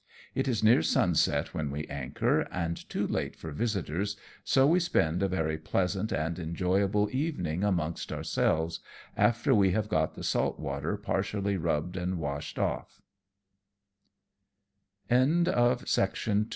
It 0.33 0.47
is 0.47 0.63
near 0.63 0.81
sunset 0.81 1.53
when 1.53 1.69
we 1.69 1.85
anchor, 1.85 2.47
and 2.51 2.75
too 2.89 3.05
late 3.05 3.35
for 3.35 3.51
visitors, 3.51 4.17
so 4.43 4.65
we 4.65 4.79
spend 4.79 5.21
a 5.21 5.27
very 5.27 5.59
pleasant 5.59 6.11
and 6.11 6.39
enjoyable 6.39 7.07
evening 7.11 7.63
amongst 7.63 8.11
ourselves, 8.11 8.79
after 9.15 9.53
we 9.53 9.73
have 9.73 9.89
got 9.89 10.15
the 10.15 10.23
saltwater 10.23 10.97
partially 10.97 11.55
rubbed 11.55 11.97